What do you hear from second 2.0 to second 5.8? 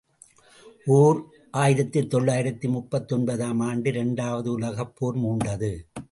தொள்ளாயிரத்து முப்பத்தொன்பது ஆம் ஆண்டு இரண்டாவது உலகப் போர் மூண்டது.